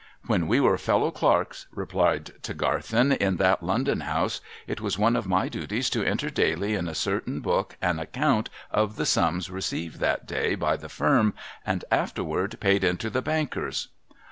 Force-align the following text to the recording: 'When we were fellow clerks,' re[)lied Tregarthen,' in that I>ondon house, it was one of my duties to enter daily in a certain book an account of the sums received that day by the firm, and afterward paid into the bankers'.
'When 0.25 0.47
we 0.47 0.59
were 0.59 0.79
fellow 0.79 1.11
clerks,' 1.11 1.67
re[)lied 1.75 2.41
Tregarthen,' 2.41 3.11
in 3.27 3.35
that 3.37 3.59
I>ondon 3.61 4.01
house, 4.05 4.41
it 4.65 4.81
was 4.81 4.97
one 4.97 5.15
of 5.15 5.27
my 5.27 5.47
duties 5.47 5.91
to 5.91 6.03
enter 6.03 6.31
daily 6.31 6.73
in 6.73 6.87
a 6.87 6.95
certain 6.95 7.39
book 7.39 7.77
an 7.83 7.99
account 7.99 8.49
of 8.71 8.95
the 8.95 9.05
sums 9.05 9.51
received 9.51 9.99
that 9.99 10.25
day 10.25 10.55
by 10.55 10.75
the 10.75 10.89
firm, 10.89 11.35
and 11.63 11.85
afterward 11.91 12.57
paid 12.59 12.83
into 12.83 13.11
the 13.11 13.21
bankers'. 13.21 13.89